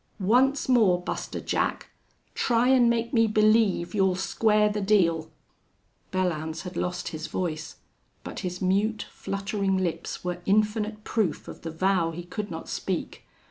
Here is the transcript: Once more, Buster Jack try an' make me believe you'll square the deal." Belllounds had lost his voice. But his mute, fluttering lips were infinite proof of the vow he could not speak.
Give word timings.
Once 0.19 0.67
more, 0.67 0.99
Buster 0.99 1.39
Jack 1.39 1.91
try 2.33 2.69
an' 2.69 2.89
make 2.89 3.13
me 3.13 3.27
believe 3.27 3.93
you'll 3.93 4.15
square 4.15 4.67
the 4.67 4.81
deal." 4.81 5.29
Belllounds 6.11 6.63
had 6.63 6.75
lost 6.75 7.09
his 7.09 7.27
voice. 7.27 7.75
But 8.23 8.39
his 8.39 8.63
mute, 8.63 9.05
fluttering 9.11 9.77
lips 9.77 10.23
were 10.23 10.41
infinite 10.47 11.03
proof 11.03 11.47
of 11.47 11.61
the 11.61 11.69
vow 11.69 12.09
he 12.09 12.23
could 12.23 12.49
not 12.49 12.67
speak. 12.67 13.25